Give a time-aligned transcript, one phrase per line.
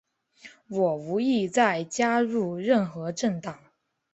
[0.67, 3.59] 我无意再加入任何政党。